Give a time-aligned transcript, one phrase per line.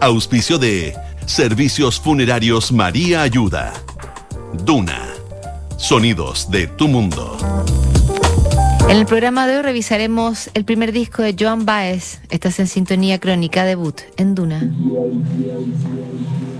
[0.00, 3.72] Auspicio de Servicios Funerarios María Ayuda.
[4.64, 5.08] Duna.
[5.78, 7.36] Sonidos de tu mundo.
[8.88, 12.20] En el programa de hoy revisaremos el primer disco de Joan Baez.
[12.28, 14.70] Estás en sintonía crónica debut en Duna.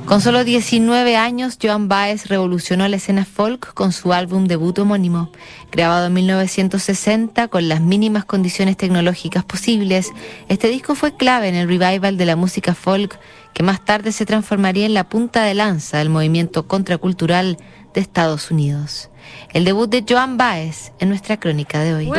[0.06, 5.30] Con solo 19 años, Joan Baez revolucionó la escena folk con su álbum debut homónimo.
[5.72, 10.12] Grabado en 1960 con las mínimas condiciones tecnológicas posibles,
[10.48, 13.18] este disco fue clave en el revival de la música folk
[13.52, 17.56] que más tarde se transformaría en la punta de lanza del movimiento contracultural
[17.92, 19.10] de Estados Unidos
[19.52, 22.10] el debut de Joan Baez en nuestra crónica de hoy.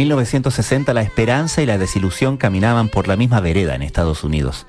[0.00, 4.66] 1960 la esperanza y la desilusión caminaban por la misma vereda en Estados Unidos.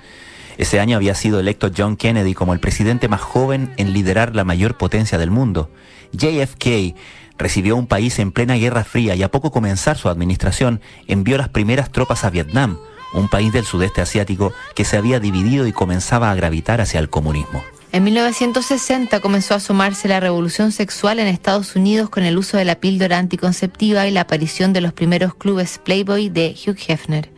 [0.58, 4.44] Ese año había sido electo John Kennedy como el presidente más joven en liderar la
[4.44, 5.72] mayor potencia del mundo.
[6.12, 6.98] JFK
[7.38, 11.48] recibió un país en plena Guerra Fría y a poco comenzar su administración envió las
[11.48, 12.78] primeras tropas a Vietnam,
[13.14, 17.10] un país del sudeste asiático que se había dividido y comenzaba a gravitar hacia el
[17.10, 17.64] comunismo.
[17.94, 22.64] En 1960 comenzó a asomarse la revolución sexual en Estados Unidos con el uso de
[22.64, 27.30] la píldora anticonceptiva y la aparición de los primeros clubes Playboy de Hugh Hefner.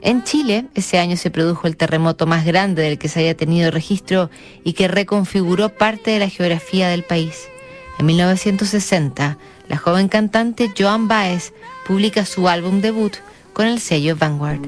[0.00, 3.72] En Chile, ese año se produjo el terremoto más grande del que se haya tenido
[3.72, 4.30] registro
[4.62, 7.48] y que reconfiguró parte de la geografía del país.
[7.98, 9.36] En 1960,
[9.68, 11.52] la joven cantante Joan Baez
[11.84, 13.16] publica su álbum debut
[13.52, 14.60] con el sello Vanguard.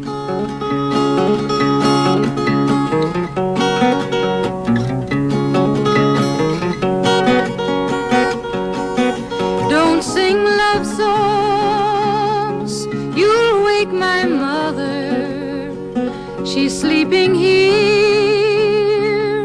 [16.52, 19.44] She's sleeping here,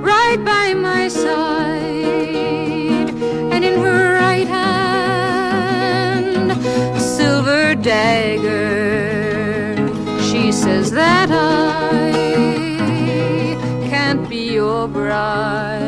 [0.00, 1.76] right by my side.
[3.52, 9.76] And in her right hand, a silver dagger.
[10.22, 12.12] She says that I
[13.90, 15.87] can't be your bride.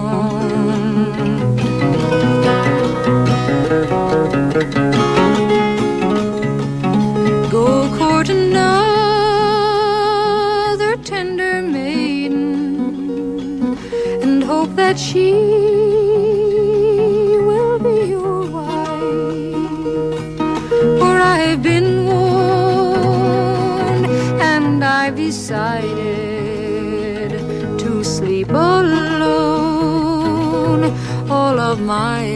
[7.50, 8.70] Go court another
[11.02, 12.46] tender maiden
[14.22, 15.69] and hope that she
[25.50, 27.32] decided
[27.76, 29.24] to sleep alone.
[31.28, 32.29] All of my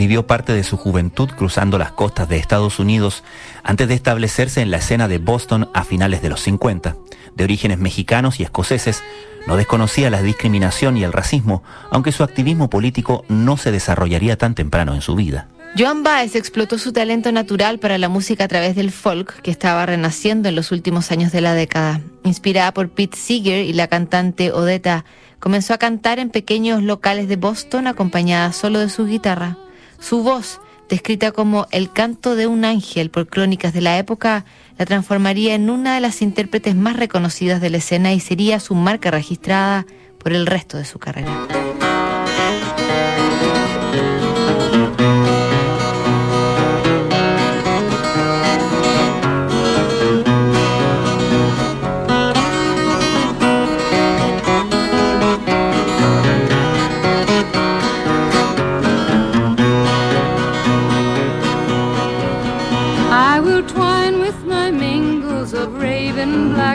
[0.00, 3.22] vivió parte de su juventud cruzando las costas de Estados Unidos
[3.62, 6.96] antes de establecerse en la escena de Boston a finales de los 50.
[7.34, 9.02] De orígenes mexicanos y escoceses,
[9.46, 14.54] no desconocía la discriminación y el racismo, aunque su activismo político no se desarrollaría tan
[14.54, 15.48] temprano en su vida.
[15.78, 19.84] Joan Baez explotó su talento natural para la música a través del folk que estaba
[19.84, 22.00] renaciendo en los últimos años de la década.
[22.24, 25.04] Inspirada por Pete Seeger y la cantante Odetta,
[25.40, 29.58] comenzó a cantar en pequeños locales de Boston acompañada solo de su guitarra.
[30.00, 34.44] Su voz, descrita como el canto de un ángel por crónicas de la época,
[34.78, 38.74] la transformaría en una de las intérpretes más reconocidas de la escena y sería su
[38.74, 39.86] marca registrada
[40.18, 41.46] por el resto de su carrera.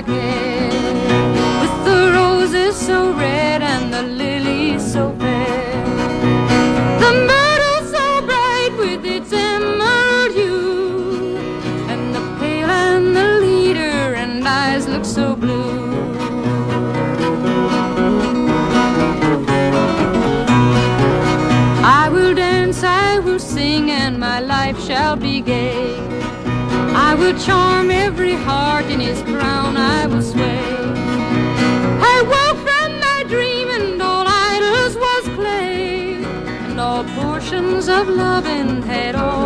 [0.05, 0.71] forget.
[1.61, 5.83] With the roses so red and the lilies so fair,
[6.99, 11.37] the meadow so bright with its emerald hue,
[11.89, 15.73] and the pale and the leader and eyes look so blue.
[21.83, 25.97] I will dance, I will sing, and my life shall be gay.
[26.97, 28.84] I will charm every heart
[37.95, 39.44] of loving had all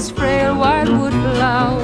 [0.00, 1.80] his frail white wood flower.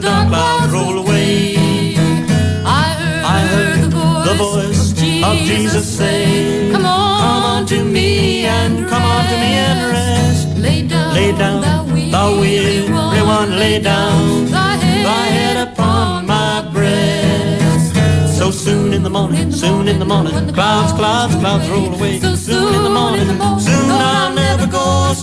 [0.00, 1.56] The dark clouds roll away,
[2.64, 4.92] I heard, I heard the, voice the voice,
[5.24, 9.92] of, Jesus say, Come on, come on to me and come on to me and
[9.92, 10.56] rest.
[10.56, 11.62] Lay down, lay down,
[12.12, 12.88] thou weary
[13.24, 18.38] one, lay down thy head, thy head upon my breast.
[18.38, 22.20] So soon in the morning, soon in the morning, clouds, clouds, clouds roll away.
[22.20, 23.26] So soon in the morning,
[23.58, 24.37] soon go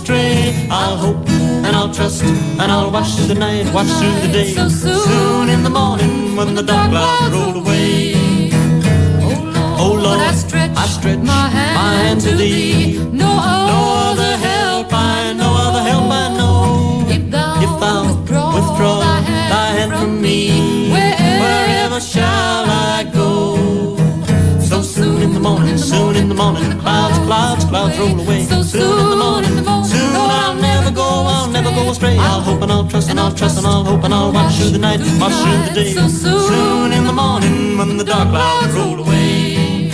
[0.06, 0.68] astray.
[0.70, 4.52] I'll hope and I'll trust and I'll watch through the night, watch through the day.
[4.54, 8.14] So soon in the morning when the dark clouds roll away.
[9.22, 12.98] Oh Lord, oh Lord I stretch, I stretch my hand, my hand to thee.
[13.12, 13.30] No,
[13.72, 17.06] no other help I, no other help I know.
[17.08, 22.64] If thou, if thou withdraw, withdraw thy hand, thy hand from me, wherever, wherever shall
[22.94, 23.56] I go?
[24.60, 28.44] So soon in the morning, soon in the morning, clouds, clouds, clouds roll away.
[28.44, 29.45] So soon in the morning,
[31.24, 32.16] I'll never go astray.
[32.18, 34.70] I'll hope and I'll trust and I'll trust and I'll hope and I'll watch through
[34.70, 35.92] the night, watch through the day.
[35.92, 39.90] So soon in the morning when the dark clouds roll away.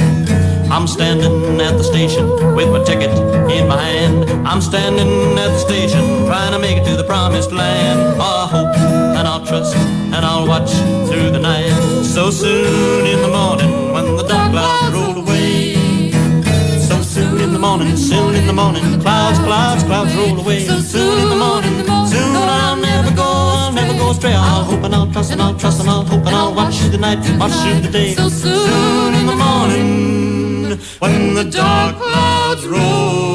[0.70, 2.26] I'm standing at the station
[2.56, 3.10] with my ticket
[3.50, 4.24] in my hand.
[4.48, 8.00] I'm standing at the station trying to make it to the promised land.
[8.20, 8.74] I'll hope
[9.18, 10.70] and I'll trust and I'll watch
[11.08, 11.72] through the night.
[12.02, 15.31] So soon in the morning when the dark clouds roll away.
[17.82, 20.66] Morning, soon in the morning, clouds, clouds, clouds roll away.
[20.66, 21.74] So soon in the morning,
[22.06, 24.34] soon I'll never go, I'll never go astray.
[24.34, 26.90] I'll hope and I'll trust and I'll trust and I'll hope and I'll watch through
[26.90, 28.14] the night, watch through the day.
[28.14, 33.31] So soon in the morning, when the dark clouds roll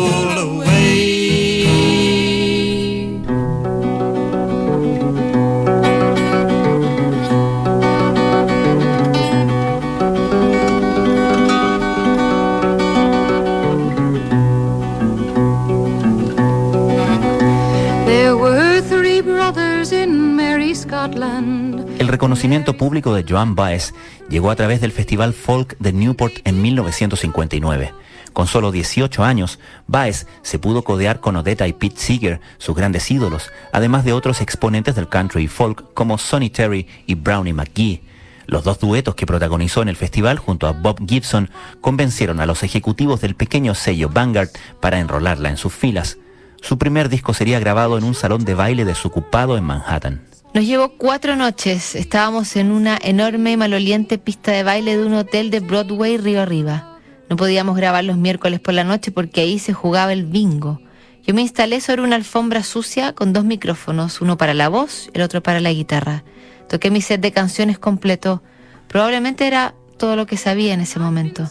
[22.98, 23.94] público de Joan Baez
[24.28, 27.94] llegó a través del Festival Folk de Newport en 1959.
[28.34, 33.12] Con solo 18 años, Baez se pudo codear con Odetta y Pete Seeger, sus grandes
[33.12, 38.02] ídolos, además de otros exponentes del country y folk como Sonny Terry y Brownie McGee.
[38.48, 41.52] Los dos duetos que protagonizó en el festival junto a Bob Gibson
[41.82, 44.50] convencieron a los ejecutivos del pequeño sello Vanguard
[44.82, 46.18] para enrolarla en sus filas.
[46.64, 50.27] Su primer disco sería grabado en un salón de baile desocupado en Manhattan.
[50.58, 51.94] Nos llevó cuatro noches.
[51.94, 56.42] Estábamos en una enorme y maloliente pista de baile de un hotel de Broadway río
[56.42, 56.98] arriba.
[57.30, 60.82] No podíamos grabar los miércoles por la noche porque ahí se jugaba el bingo.
[61.24, 65.22] Yo me instalé sobre una alfombra sucia con dos micrófonos, uno para la voz, el
[65.22, 66.24] otro para la guitarra.
[66.68, 68.42] Toqué mi set de canciones completo.
[68.88, 71.48] Probablemente era todo lo que sabía en ese momento.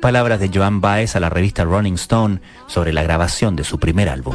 [0.00, 4.08] Palabras de Joan Baez a la revista Rolling Stone sobre la grabación de su primer
[4.08, 4.34] álbum.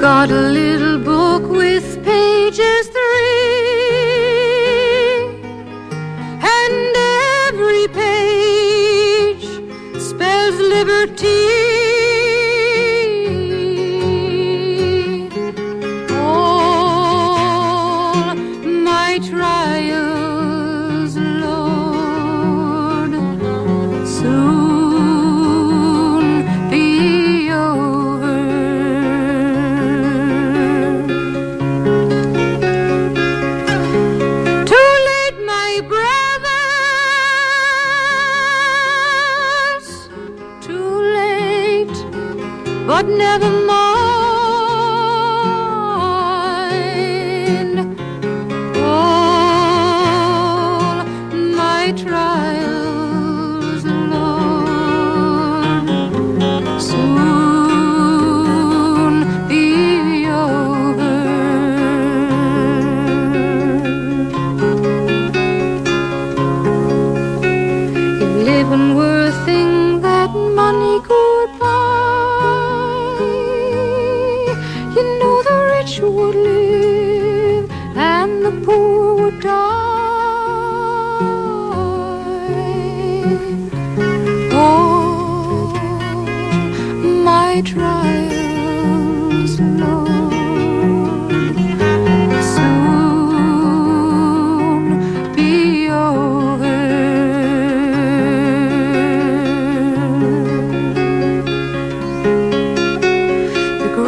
[0.00, 1.17] got a little boy.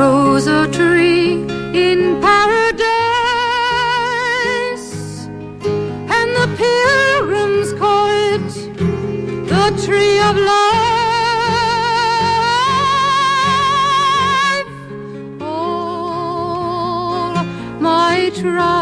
[0.00, 1.32] grows a tree
[1.74, 2.88] in paradise,
[6.16, 8.48] and the pilgrims call it
[9.52, 10.80] the tree of life.
[15.42, 17.34] All
[17.78, 18.79] my trials.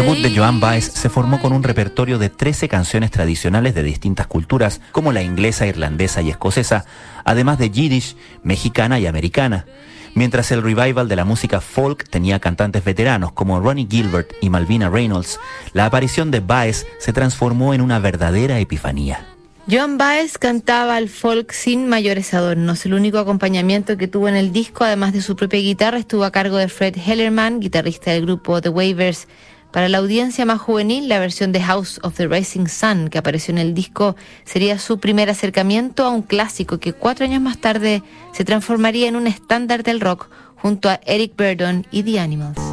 [0.00, 4.26] Debut de Joan Baez se formó con un repertorio de 13 canciones tradicionales de distintas
[4.26, 6.86] culturas, como la inglesa, irlandesa y escocesa,
[7.22, 9.66] además de yiddish, mexicana y americana.
[10.14, 14.88] Mientras el revival de la música folk tenía cantantes veteranos como Ronnie Gilbert y Malvina
[14.88, 15.38] Reynolds,
[15.74, 19.26] la aparición de Baez se transformó en una verdadera epifanía.
[19.70, 22.86] Joan Baez cantaba al folk sin mayores adornos.
[22.86, 26.32] El único acompañamiento que tuvo en el disco, además de su propia guitarra, estuvo a
[26.32, 29.28] cargo de Fred Hellerman, guitarrista del grupo The Waivers.
[29.72, 33.52] Para la audiencia más juvenil, la versión de House of the Rising Sun que apareció
[33.52, 38.02] en el disco sería su primer acercamiento a un clásico que cuatro años más tarde
[38.32, 42.69] se transformaría en un estándar del rock junto a Eric Burdon y The Animals.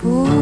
[0.00, 0.33] 不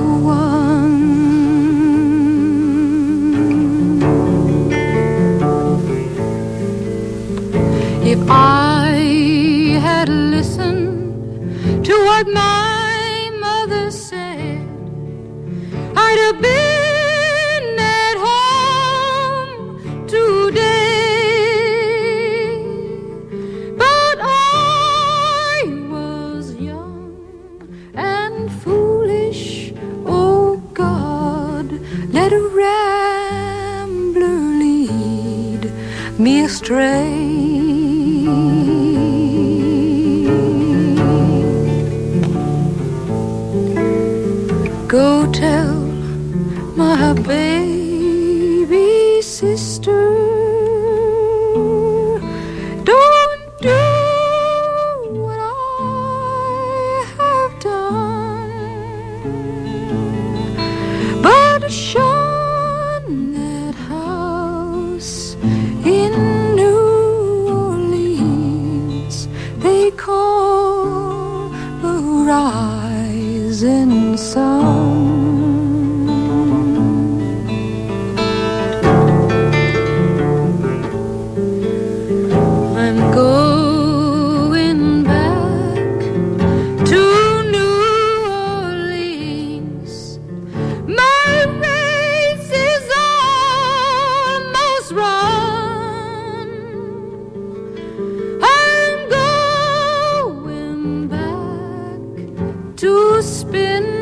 [102.82, 104.01] to spin.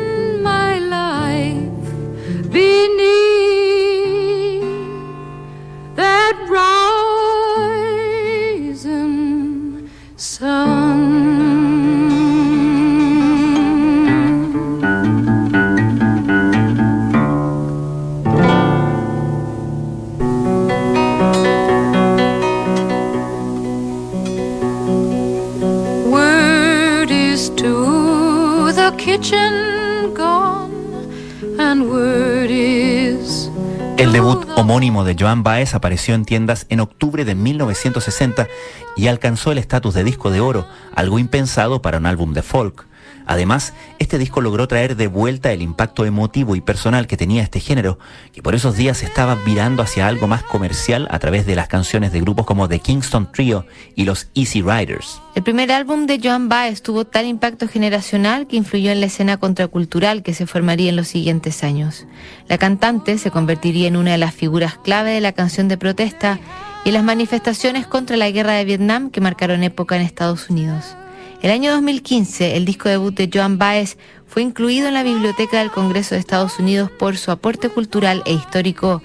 [34.61, 38.47] Homónimo de Joan Baez apareció en tiendas en octubre de 1960
[38.95, 42.85] y alcanzó el estatus de disco de oro, algo impensado para un álbum de folk.
[43.25, 47.59] Además, este disco logró traer de vuelta el impacto emotivo y personal que tenía este
[47.59, 47.99] género,
[48.33, 52.11] que por esos días estaba virando hacia algo más comercial a través de las canciones
[52.11, 55.21] de grupos como The Kingston Trio y los Easy Riders.
[55.35, 59.37] El primer álbum de Joan Baez tuvo tal impacto generacional que influyó en la escena
[59.37, 62.05] contracultural que se formaría en los siguientes años.
[62.47, 66.39] La cantante se convertiría en una de las figuras clave de la canción de protesta
[66.83, 70.95] y las manifestaciones contra la guerra de Vietnam que marcaron época en Estados Unidos.
[71.41, 75.71] El año 2015, el disco debut de Joan Baez fue incluido en la Biblioteca del
[75.71, 79.01] Congreso de Estados Unidos por su aporte cultural e histórico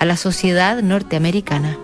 [0.00, 1.78] a la sociedad norteamericana.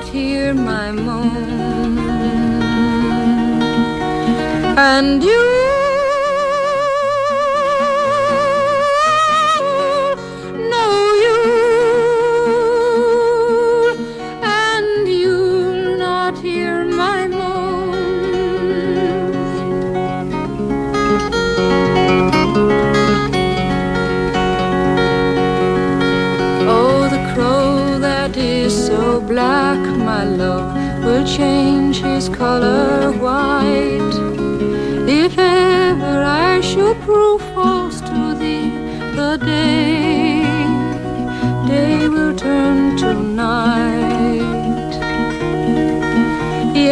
[0.00, 1.98] Not hear my moan,
[4.78, 5.67] and you.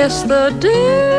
[0.07, 1.16] kiss the dew.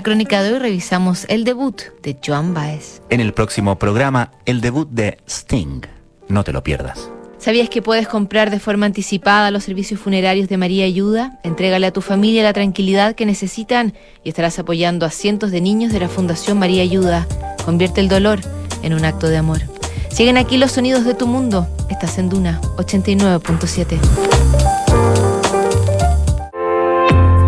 [0.00, 3.02] Nuestra crónica de hoy revisamos el debut de Joan Baez.
[3.10, 5.82] En el próximo programa, el debut de Sting.
[6.26, 7.10] No te lo pierdas.
[7.36, 11.38] ¿Sabías que puedes comprar de forma anticipada los servicios funerarios de María Ayuda?
[11.42, 13.92] Entrégale a tu familia la tranquilidad que necesitan
[14.24, 17.26] y estarás apoyando a cientos de niños de la Fundación María Ayuda.
[17.66, 18.40] Convierte el dolor
[18.82, 19.60] en un acto de amor.
[20.08, 21.66] Siguen aquí los sonidos de tu mundo.
[21.90, 24.79] Estás en Duna 89.7.